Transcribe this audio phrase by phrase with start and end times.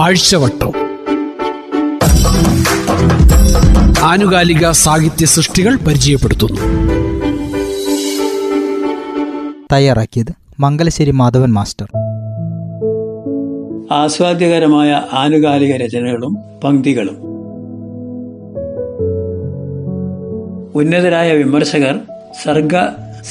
[0.00, 0.72] ആഴ്ചവട്ടം.
[4.04, 6.60] ആനുകാലിക സാഹിത്യ സൃഷ്ടികൾ പരിചയപ്പെടുത്തുന്നു.
[9.72, 11.86] തയ്യാറാക്കിയത് മംഗലശ്ശേരി മാധവൻ മാസ്റ്റർ.
[13.92, 17.16] ആസ്വാദ്യകരമായ ആനുകാലിക രചനകളും പങ്ക്തികളും.
[20.74, 21.98] ഉന്നതരായ വിമർശകർ
[22.42, 22.72] സർഗ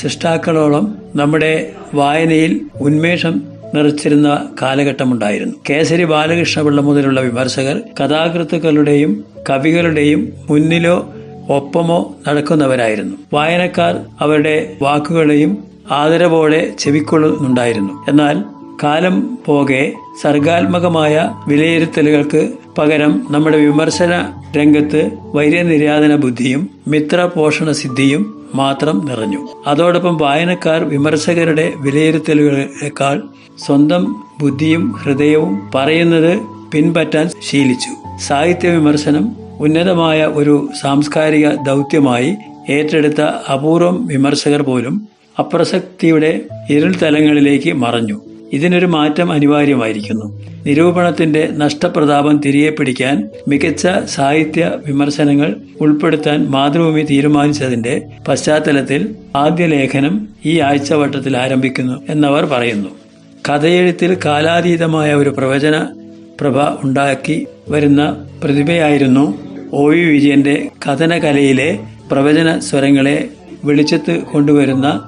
[0.01, 5.55] സൃഷ്ടാക്കളോളം നമ്മുടെ വായനയിൽ ഉന്മേഷം നിറച്ചിരുന്ന കാലഘട്ടമുണ്ടായിരുന്നു.
[5.69, 11.13] കേസരി ബാലകൃഷ്ണപിള്ള മുതലുള്ള വിമർശകർ കഥാകൃത്തുക്കളുടെയും കവികളുടെയും മുന്നിലോ
[11.49, 13.17] ഒപ്പമോ നടക്കുന്നവരായിരുന്നു.
[13.33, 15.57] വായനക്കാർ അവരുടെ വാക്കുകളെയും
[15.91, 18.05] ആദരവോടെ ചെവിക്കൊള്ളുന്നുണ്ടായിരുന്നു.
[18.07, 18.43] എന്നാൽ
[18.83, 29.47] കാലം പോകെ സർഗാത്മകമായ വിലയിരുത്തലുകൾക്ക് പകരം നമ്മുടെ വിമർശന രംഗത്ത് വൈര്യനിര്യാതന ബുദ്ധിയും മിത്രപോഷണ സിദ്ധിയും മാത്രം നിറഞ്ഞു.
[29.67, 33.23] അതോടൊപ്പം വായനക്കാർ വിമർശകരുടെ വിലയിരുത്തലുകളേക്കാൾ
[33.57, 36.39] സ്വന്തം ബുദ്ധിയും ഹൃദയവും പറയുന്നത്
[36.71, 38.17] പിൻപറ്റാൻ ശീലിച്ചു.
[38.17, 42.35] സാഹിത്യ വിമർശനം ഉന്നതമായ ഒരു സാംസ്കാരിക ദൗത്യമായി
[42.69, 43.21] ഏറ്റെടുത്ത
[43.53, 45.07] അപൂർവം വിമർശകർ പോലും
[45.39, 48.21] അപ്രസക്തിയുടെ ഇരുൾ തലങ്ങളിലേക്ക് മറഞ്ഞു.
[48.53, 50.25] ഇതിനൊരു മാറ്റം അനിവാര്യമായിരിക്കുന്നു.
[50.65, 61.37] നിരൂപണത്തിന്റെ നഷ്ടപ്രതാപം തിരികെ പിടിക്കാൻ മികച്ച സാഹിത്യ വിമർശനങ്ങൾ ഉൾപ്പെടുത്താൻ മാതൃഭൂമി തീരുമാനിച്ചതിന്റെ പശ്ചാത്തലത്തിൽ ആദ്യ ലേഖനം ഈ ആഴ്ചവട്ടത്തിൽ
[61.37, 62.89] ആരംഭിക്കുന്നു എന്നവർ പറയുന്നു.
[63.49, 65.87] കഥയെഴുത്തിൽ കാലാതീതമായ ഒരു പ്രവചന
[66.41, 69.39] പ്രഭ ഉണ്ടാക്കി വരുന്ന പ്രതിഭയായിരുന്നു
[69.73, 71.79] ഒ വി വിജയന്റെ കഥനകലയിലെ
[72.11, 73.29] പ്രവചന സ്വരങ്ങളെ
[73.65, 75.01] വെളിച്ചത്ത് കൊണ്ടുവരുന്ന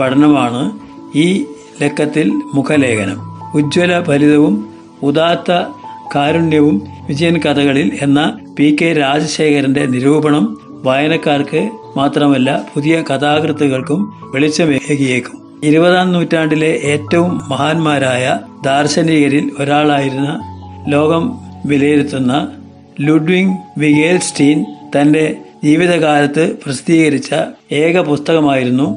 [0.00, 0.78] പഠനമാണ്
[1.18, 1.44] ഈ
[1.82, 3.18] ലക്കത്തിൽ മുഖലേഖനം.
[3.54, 4.68] ഉജ്ജ്വല ഫലിതവും
[5.02, 5.52] ഉദാത്ത
[6.14, 15.60] കാരുണ്യവും വിജയൻ കഥകളിൽ എന്ന പി കെ രാജശേഖരന്റെ നിരൂപണം വായനക്കാർക്ക് മാത്രമല്ല പുതിയ കഥാകൃത്തുകൾക്കും വെളിച്ചമേകിയേക്കും.
[15.64, 20.40] ഇരുപതാം നൂറ്റാണ്ടിലെ ഏറ്റവും മഹാന്മാരായ ദാർശനികരിൽ ഒരാളായിരുന്ന
[20.88, 22.48] ലോകം വിലയിരുത്തുന്ന
[23.00, 24.64] ലുഡ്വിങ് വിഗേൽസ്റ്റീൻ
[24.96, 27.34] തന്റെ ജീവിതകാലത്ത് പ്രസിദ്ധീകരിച്ച
[27.72, 28.96] ഏക പുസ്തകമായിരുന്നു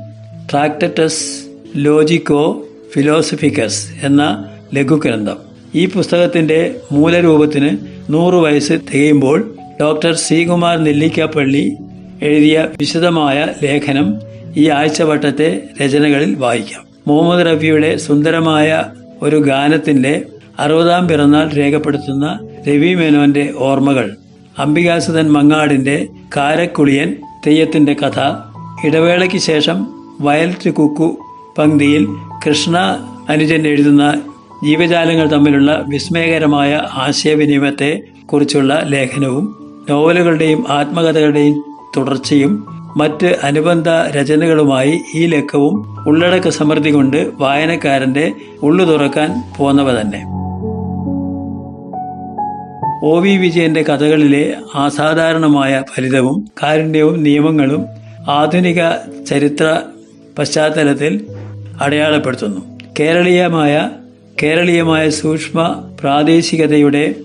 [0.52, 2.64] ട്രാക്ടറ്റസ് ലോജിക്കോ
[2.94, 5.38] ഫിലോസഫിക്കസ് എന്ന ലഘുഗ്രന്ഥം.
[5.76, 7.78] ഈ പുസ്തകത്തിന്റെ മൂലരൂപത്തിന്
[8.10, 11.64] നൂറു വയസ്സ് തികയുമ്പോൾ ഡോക്ടർ ശ്രീകുമാർ നെല്ലിക്കപ്പള്ളി
[12.22, 14.08] എഴുതിയ വിശദമായ ലേഖനം
[14.58, 15.50] ഈ ആഴ്ചവട്ടത്തെ
[15.82, 16.84] രചനകളിൽ വായിക്കാം.
[17.08, 18.84] മുഹമ്മദ് റഫിയുടെ സുന്ദരമായ
[19.22, 20.26] ഒരു ഗാനത്തിന്റെ
[20.60, 22.26] അറുപതാം പിറന്നാൾ രേഖപ്പെടുത്തുന്ന
[22.68, 24.08] രവി മേനോന്റെ ഓർമ്മകൾ
[24.60, 26.08] അംബികാസുധൻ മങ്ങാടിന്റെ
[26.38, 27.10] കാരക്കുളിയൻ
[27.48, 28.18] തെയ്യത്തിന്റെ കഥ
[28.88, 29.78] ഇടവേളയ്ക്ക് ശേഷം
[30.22, 31.08] വയൽ കുക്കു
[31.58, 32.04] പങ്ക്തിയിൽ
[32.46, 32.78] കൃഷ്ണ
[33.30, 34.04] അനുജൻ എഴുതുന്ന
[34.66, 37.92] ജീവജാലങ്ങൾ തമ്മിലുള്ള വിസ്മയകരമായ ആശയവിനിമയത്തെ
[38.26, 39.46] കുറിച്ചുള്ള ലേഖനവും
[39.90, 41.56] നോവലുകളുടെയും ആത്മകഥകളുടെയും
[41.98, 42.54] തുടർച്ചയും
[42.98, 45.76] മറ്റ് അനുബന്ധ രചനകളുമായി ഈ ലക്കവും
[46.08, 48.32] ഉള്ളടക്ക സമൃദ്ധി കൊണ്ട് വായനക്കാരന്റെ
[48.62, 50.22] ഉള്ളു തുറക്കാൻ പോന്നവ തന്നെ.
[53.06, 54.44] ഒ വി വിജയന്റെ കഥകളിലെ
[54.76, 57.86] അസാധാരണമായ ഫലിതവും കാരുണ്യവും നിയമങ്ങളും
[58.30, 58.82] ആധുനിക
[59.28, 59.80] ചരിത്ര
[60.40, 61.14] പശ്ചാത്തലത്തിൽ
[61.82, 62.80] അടയാളപ്പെടുത്തുന്നു.
[63.00, 63.90] കേരളീയമായ
[64.44, 67.16] കേരളീയമായ സൂക്ഷ്മ പ്രാദേശികതയുടെ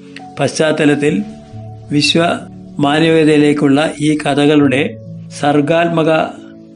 [0.40, 1.22] പശ്ചാത്തലത്തിൽ
[1.90, 2.24] വിശ്വ
[2.78, 4.96] മാനവികതയിലേക്കുള്ള ഈ കഥകളുടെ
[5.40, 6.10] സർഗാത്മക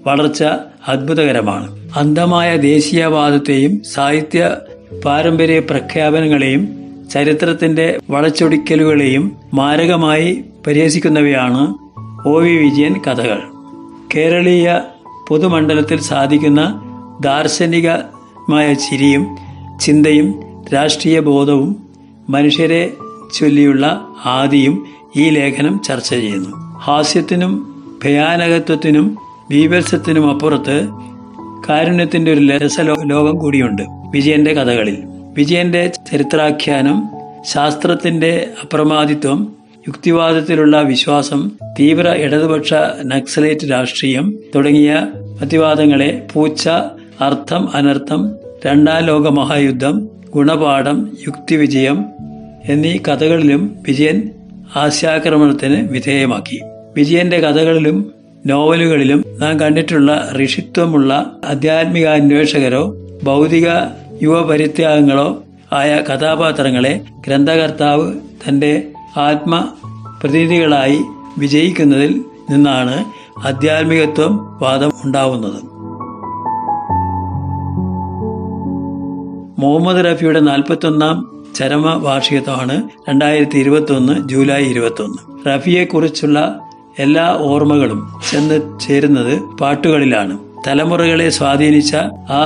[0.06, 0.44] വളർച്ച
[0.88, 1.78] അത്ഭുതകരമാണ്.
[1.96, 4.56] അന്ധമായ ദേശീയവാദത്തെയും സാഹിത്യ
[5.04, 6.68] പാരമ്പര്യ പ്രഖ്യാപനങ്ങളെയും
[7.12, 11.74] ചരിത്രത്തിന്റെ വളച്ചൊടിക്കലുകളെയും മാരകമായി പരിഹസിക്കുന്നവയാണ്
[12.28, 13.38] ഒ വി വിജയൻ കഥകൾ.
[14.14, 14.80] കേരളീയ
[15.28, 16.62] പൊതുമണ്ഡലത്തിൽ സാധിക്കുന്ന
[17.20, 19.36] ദാർശനികമായ ചിരിയും
[19.80, 20.34] ചിന്തയും
[20.74, 21.88] രാഷ്ട്രീയ ബോധവും
[22.28, 22.92] മനുഷ്യരെ
[23.34, 24.86] ചൊല്ലിയുള്ള ആദിയും
[25.16, 26.78] ഈ ലേഖനം ചർച്ച ചെയ്യുന്നു.
[26.78, 27.52] ഹാസ്യത്തിനും
[28.04, 29.16] ഭയാനകത്വത്തിനും
[29.50, 30.88] ബീഭത്സത്തിനും അപ്പുറത്ത്
[31.68, 32.40] കാരുണ്യത്തിന്റെ ഒരു
[33.02, 34.98] ലോകം കൂടിയുണ്ട് വിജയന്റെ കഥകളിൽ.
[35.36, 37.08] വിജയന്റെ ചരിത്രാഖ്യാനം
[37.44, 39.52] ശാസ്ത്രത്തിന്റെ അപ്രമാദിത്വം
[39.88, 45.06] യുക്തിവാദത്തിലുള്ള വിശ്വാസം തീവ്ര ഇടതുപക്ഷ നക്സലേറ്റ് രാഷ്ട്രീയം തുടങ്ങിയ
[45.40, 46.68] പ്രതിവാദങ്ങളെ പൂച്ച
[47.20, 48.36] അർത്ഥം അനർത്ഥം
[48.66, 52.04] രണ്ടാം ലോക മഹായുദ്ധം ഗുണപാഠം യുക്തിവിജയം
[52.64, 54.30] എന്നീ കഥകളിലും വിജയൻ
[54.76, 56.60] ആശയാക്രമണത്തിന് വിധേയമാക്കി.
[56.96, 58.12] വിജയന്റെ കഥകളിലും
[58.46, 63.68] നോവലുകളിലും നാം കണ്ടിട്ടുള്ള ഋഷിത്വമുള്ള ആധ്യാത്മിക അന്വേഷകരോ ഭൗതിക
[64.22, 65.42] യുവപരിത്യാഗങ്ങളോ
[65.72, 68.12] ആയ കഥാപാത്രങ്ങളെ ഗ്രന്ഥകർത്താവ്
[68.48, 69.68] തന്റെ ആത്മ
[70.22, 70.98] പ്രതിനിധികളായി
[71.38, 73.04] വിജയിക്കുന്നതിൽ നിന്നാണ്
[73.46, 75.70] ആധ്യാത്മികത്വം വാദം ഉണ്ടാവുന്നത്.
[79.60, 81.16] മുഹമ്മദ് റഫിയുടെ നാൽപ്പത്തൊന്നാം
[81.56, 86.58] ചരമ വാർഷികത്വമാണ് രണ്ടായിരത്തി ഇരുപത്തി ഒന്ന് ജൂലൈ ഇരുപത്തി ഒന്ന് റഫിയെ കുറിച്ചുള്ള
[86.98, 90.38] എല്ലാ ഓർമ്മകളും ചെന്ന് ചേരുന്നത് പാട്ടുകളിലാണ്.
[90.66, 91.96] തലമുറകളെ സ്വാധീനിച്ച
[92.38, 92.42] ആ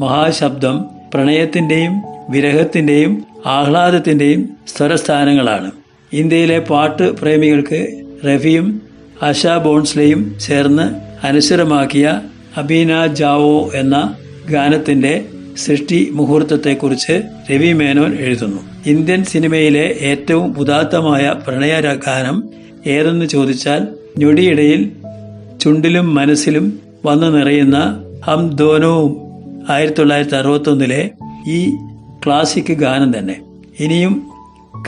[0.00, 0.84] മഹാശബ്ദം
[1.14, 1.94] പ്രണയത്തിന്റെയും
[2.30, 3.12] വിരഹത്തിന്റെയും
[3.46, 5.70] ആഹ്ലാദത്തിന്റെയും സ്വരസ്ഥാനങ്ങളാണ്.
[6.12, 7.80] ഇന്ത്യയിലെ പാട്ട് പ്രേമികൾക്ക്
[8.28, 8.66] റഫിയും
[9.22, 10.86] ആശ ബോൺസ്ലെയും ചേർന്ന്
[11.26, 12.20] അനശ്വരമാക്കിയ
[12.56, 13.96] അബീന ജാവോ എന്ന
[14.50, 15.14] ഗാനത്തിന്റെ
[15.56, 17.22] സൃഷ്ടി മുഹൂർത്തത്തെക്കുറിച്ച്
[17.52, 18.58] രവി മേനോൻ എഴുതുന്നു.
[18.86, 22.44] ഇന്ത്യൻ സിനിമയിലെ ഏറ്റവും ഉദാത്തമായ പ്രണയഗാനം
[22.86, 24.90] ഏതെന്ന് ചോദിച്ചാൽ ഞൊടിയിടയിൽ
[25.60, 29.16] ചുണ്ടിലും മനസ്സിലും വന്നു നിറയുന്ന ഹം ധോനവും
[29.70, 31.10] ആയിരത്തി തൊള്ളായിരത്തി അറുപത്തൊന്നിലെ
[31.48, 31.70] ഈ
[32.26, 33.36] ക്ലാസിക് ഗാനം തന്നെ.
[33.80, 34.26] ഇനിയും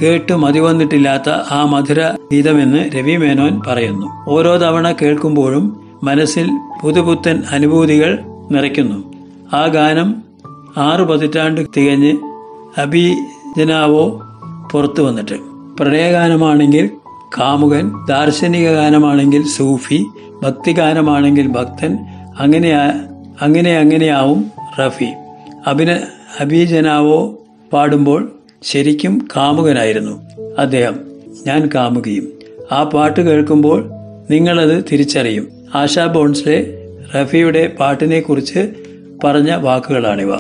[0.03, 4.31] കേട്ട് മതിവന്നിട്ടില്ലാത്ത ആ മധുര ഗീതമെന്ന് രവി മേനോൻ പറയുന്നു.
[4.31, 6.49] ഓരോ തവണ കേൾക്കുമ്പോഴും മനസ്സിൽ
[6.83, 8.19] പുതുപുത്തൻ അനുഭൂതികൾ
[8.51, 9.13] നിറയ്ക്കുന്നു.
[9.57, 10.26] ആ ഗാനം
[10.79, 12.17] ആറു പതിറ്റാണ്ട് തികഞ്ഞ്
[12.81, 14.23] അഭിജനാവോ
[14.73, 15.35] പുറത്തു വന്നിട്ട്.
[15.79, 16.91] പ്രണയഗാനമാണെങ്കിൽ
[17.39, 20.05] കാമുകൻ ദാർശനിക ഗാനമാണെങ്കിൽ സൂഫി
[20.43, 21.99] ഭക്തിഗാനമാണെങ്കിൽ ഭക്തൻ
[22.39, 22.71] അങ്ങനെ
[23.41, 24.51] അങ്ങനെ അങ്ങനെയാവും
[24.87, 25.09] റഫി.
[25.67, 26.01] അഭിന
[26.41, 27.39] അഭിജനാവോ
[27.73, 28.33] പാടുമ്പോൾ
[28.63, 30.23] ശരിക്കും കാമുകനായിരുന്നു
[30.59, 31.01] അദ്ദേഹം.
[31.47, 32.29] ഞാൻ കാമുകയും.
[32.73, 33.91] ആ പാട്ട് കേൾക്കുമ്പോൾ
[34.31, 35.49] നിങ്ങളത് തിരിച്ചറിയും.
[35.75, 36.67] ആശാ ബോൺസ്ലെ
[37.15, 38.75] റഫിയുടെ പാട്ടിനെക്കുറിച്ച്
[39.25, 40.33] പറഞ്ഞ വാക്കുകളാണിവ.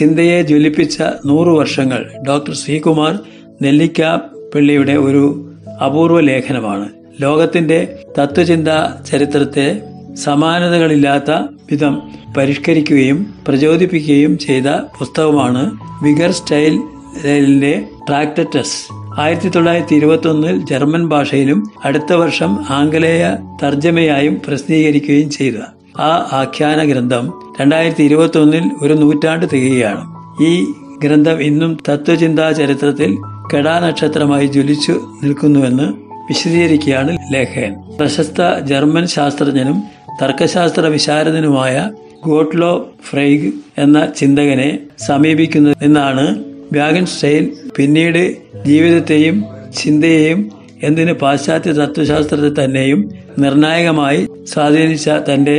[0.00, 3.18] ചിന്തയെ ജ്വലിപ്പിച്ച നൂറു വർഷങ്ങൾ ഡോക്ടർ ശ്രീകുമാർ
[3.62, 4.16] നെല്ലിക്ക
[4.54, 5.50] പിള്ളിയുടെ ഒരു
[5.84, 6.88] അപൂർവ ലേഖനമാണ്.
[7.20, 8.68] ലോകത്തിന്റെ തത്വചിന്ത
[9.10, 9.82] ചരിത്രത്തെ
[10.14, 11.30] സമാനതകളില്ലാത്ത
[11.70, 12.02] വിധം
[12.36, 14.64] പരിഷ്കരിക്കുകയും പ്രചോദിപ്പിക്കുകയും ചെയ്ത
[14.98, 15.62] പുസ്തകമാണ്
[16.02, 16.80] വിഗർ സ്റ്റൈൽ
[17.16, 18.78] സ്റ്റൈലിന്റെ ട്രാക്ടറ്റസ്.
[19.18, 25.54] ആയിരത്തി തൊള്ളായിരത്തി ഇരുപത്തി ഒന്നിൽ ജർമ്മൻ ഭാഷയിലും അടുത്ത വർഷം ആംഗലേയ തർജമയായും പ്രസിദ്ധീകരിക്കുകയും ചെയ്ത
[25.98, 30.02] ആ ആഖ്യാന ഗ്രന്ഥം രണ്ടായിരത്തി ഇരുപത്തി ഒന്നിൽ ഒരു നൂറ്റാണ്ട് തികയാണ്
[30.44, 30.66] ഈ
[31.02, 33.16] ഗ്രന്ഥം ഇന്നും തത്വചിന്താ ചരിത്രത്തിൽ
[33.54, 34.92] കെടാനക്ഷത്രമായി ജ്വലിച്ചു
[35.22, 35.86] നിൽക്കുന്നുവെന്ന്
[36.28, 37.96] വിശദീകരിക്കുകയാണ് ലേഖകൻ.
[38.00, 39.82] പ്രശസ്ത ജർമ്മൻ ശാസ്ത്രജ്ഞനും
[40.22, 41.90] തർക്കശാസ്ത്ര വിശാരദനുമായ
[42.26, 48.36] ഗോട്ട്ലോ ഫ്രൈഗ് എന്ന ചിന്തകനെ സമീപിക്കുന്നതെന്നാണ് വ്യാഗൻസ്റ്റൈൻ പിന്നീട്
[48.66, 49.44] ജീവിതത്തെയും
[49.76, 50.50] ചിന്തയെയും
[50.82, 55.56] എന്തിന് പാശ്ചാത്യ തത്വശാസ്ത്രത്തെ തന്നെയും നിർണായകമായി സ്വാധീനിച്ച തന്റെ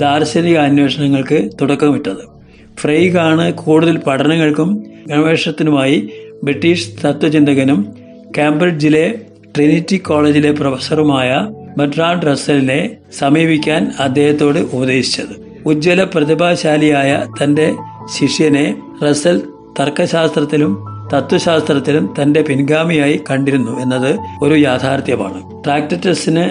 [0.00, 2.38] ദാർശനിക അന്വേഷണങ്ങൾക്ക് തുടക്കമിട്ടത്.
[2.80, 6.08] ഫ്രെയ്ഗാണ് കൂടുതൽ പഠനങ്ങൾക്കും ഗവേഷണത്തിനുമായി
[6.44, 7.94] ബ്രിട്ടീഷ് തത്വചിന്തകനും
[8.38, 9.20] കാംബ്രിഡ്ജിലെ
[9.56, 11.48] ട്രിനിറ്റി കോളേജിലെ പ്രൊഫസറുമായ
[11.78, 15.62] ബട്രാഡ് റസലിനെ സമീപിക്കാൻ അദ്ദേഹത്തോട് ഉപദേശിച്ചത്.
[15.66, 17.74] ഉജ്ജ്വല പ്രതിഭാശാലിയായ തന്റെ
[18.18, 19.42] ശിഷ്യനെ റസ്സൽ
[19.80, 20.84] തർക്കശാസ്ത്രത്തിലും
[21.14, 25.64] തത്വശാസ്ത്രത്തിലും തന്റെ പിൻഗാമിയായി കണ്ടിരുന്നു എന്നത് ഒരു യാഥാർത്ഥ്യമാണ്.
[25.64, 26.44] ട്രാക്ടറ്റസിന്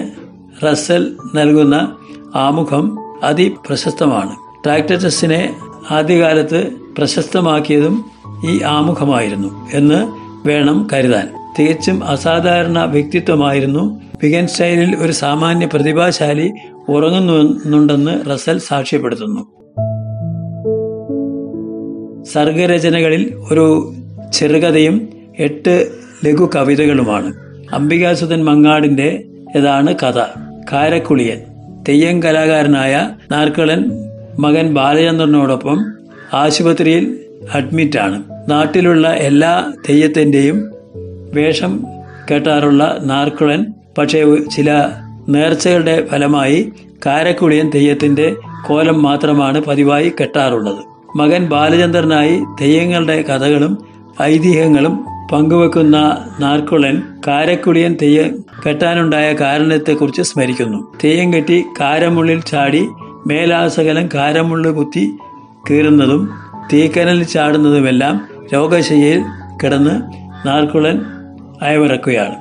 [0.65, 1.95] റസ്സൽ നൽകുന്ന
[2.35, 4.63] ആമുഖം അതിപ്രശസ്തമാണ്.
[4.63, 5.55] ട്രാക്ടറ്റസിനെ
[5.91, 8.05] ആദ്യകാലത്ത് പ്രശസ്തമാക്കിയതും
[8.49, 11.29] ഈ ആമുഖമായിരുന്നു എന്ന് വേണം കരുതാൻ.
[11.59, 14.01] തികച്ചും അസാധാരണ വ്യക്തിത്വമായിരുന്നു.
[14.23, 16.53] വിഗൻ സ്റ്റൈലിൽ ഒരു സാമാന്യ പ്രതിഭാശാലി
[16.89, 19.41] ഉറങ്ങുന്നുണ്ടെന്ന് റസൽ സാക്ഷ്യപ്പെടുത്തുന്നു.
[22.23, 23.93] സർഗരചനകളിൽ ഒരു
[24.33, 25.09] ചെറുകഥയും
[25.39, 25.91] എട്ട്
[26.25, 27.33] ലഘു കവിതകളുമാണ്
[27.73, 29.23] അംബികാസുധൻ മങ്ങാടിന്റെ
[29.55, 30.39] ഇതാണ് കഥ?
[30.73, 31.56] കാരക്കുളിയൻ.
[31.87, 33.91] തെയ്യം കലാകാരനായ നാർക്കളൻ
[34.39, 35.85] മകൻ ബാലചന്ദ്രനോടൊപ്പം
[36.33, 37.19] ആശുപത്രിയിൽ
[37.53, 38.23] അഡ്മിറ്റാണ്.
[38.49, 40.71] നാട്ടിലുള്ള എല്ലാ തെയ്യത്തിന്റെയും
[41.33, 41.83] വേഷം
[42.31, 43.65] കെട്ടാറുള്ള നാർക്കുളൻ
[43.97, 44.89] പക്ഷേ ചില
[45.29, 46.71] നേർച്ചകളുടെ ഫലമായി
[47.05, 48.35] കാരക്കുളിയൻ തെയ്യത്തിന്റെ
[48.67, 50.83] കോലം മാത്രമാണ് പതിവായി കെട്ടാറുള്ളത്.
[51.17, 53.77] മകൻ ബാലചന്ദ്രനായി തെയ്യങ്ങളുടെ കഥകളും
[54.21, 60.93] ഐതിഹ്യങ്ങളും പങ്കുവെക്കുന്ന നാർക്കുളൻ കാരക്കുളിയൻ തെയ്യം കെട്ടാനുണ്ടായ കാരണത്തെക്കുറിച്ച് സ്മരിക്കുന്നു.
[61.03, 62.87] തെയ്യം കെട്ടി കാരമുള്ളിൽ ചാടി
[63.27, 65.11] മേലാസകലം കാരമുള്ളു കുത്തി
[65.69, 66.29] കീറുന്നതും
[66.73, 69.21] തീക്കനലിൽ ചാടുന്നതുമെല്ലാം രോഗശയ്യയിൽ
[69.63, 70.01] കിടന്ന്
[70.47, 71.01] നാർക്കുളൻ
[71.61, 72.35] അയവിറക്കുകയാണ്.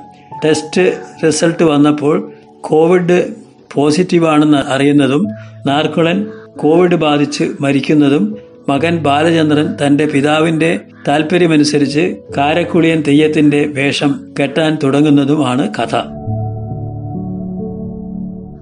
[0.45, 3.35] ടെസ്റ്റ് റിസൾട്ട് വന്നപ്പോൾ കോവിഡ്
[3.73, 5.27] പോസിറ്റീവാണെന്ന് അറിയുന്നതും
[5.67, 6.27] നാർക്കുളൻ
[6.57, 8.37] കോവിഡ് ബാധിച്ച് മരിക്കുന്നതും
[8.69, 15.93] മകൻ ബാലചന്ദ്രൻ തന്റെ പിതാവിന്റെ താല്പര്യമനുസരിച്ച് കാരക്കുളിയൻ തെയ്യത്തിന്റെ വേഷം കെട്ടാൻ തുടങ്ങുന്നതുമാണ് കഥ.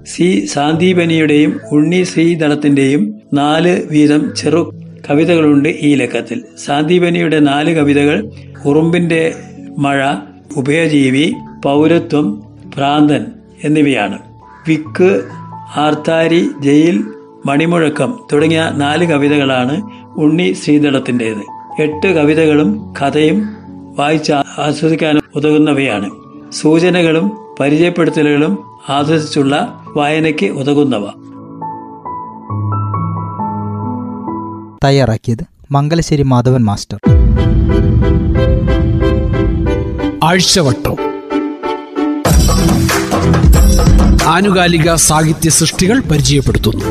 [0.08, 4.74] സി സാന്ദീപനിയുടെയും ഉണ്ണി ശ്രീധരത്തിന്റെയും നാല് വീതം ചെറു
[5.10, 8.30] കവിതകളുണ്ട് ഈ ലക്കത്തിൽ സാന്ദീപനിയുടെ നാല് കവിതകൾ
[8.64, 9.34] ഉറുമ്പിന്റെ
[9.78, 10.14] മഴ
[10.56, 11.32] ഉഭയജീവി
[11.64, 12.42] പൗരത്വം
[12.76, 13.26] ഭ്രാന്തൻ
[13.64, 14.18] എന്നിവയാണ്.
[14.68, 15.22] വിക്ക്
[15.76, 17.04] ആർത്താരി ജയിൽ
[17.46, 19.82] മണിമുഴക്കം തുടങ്ങിയ നാല് കവിതകളാണ്
[20.16, 21.42] ഉണ്ണി ശ്രീധളത്തിന്റെത്
[21.82, 23.48] എട്ട് കവിതകളും കഥയും
[23.96, 26.10] വായിച്ച് ആസ്വദിക്കാൻ ഉതകുന്നവയാണ്.
[26.52, 31.06] സൂചനകളും പരിചയപ്പെടുത്തലുകളും ആസ്വദിച്ചുള്ള വായനയ്ക്ക് ഉതകുന്നവ.
[34.84, 36.98] തയ്യാറാക്കിയത് മംഗലശ്ശേരി മാധവൻ മാസ്റ്റർ.
[40.24, 40.96] ആഴ്ചവട്ടം.
[44.26, 46.84] ആനുകാലിക സാഹിത്യ സൃഷ്ടികൾ പരിചയപ്പെടുത്തുന്നു.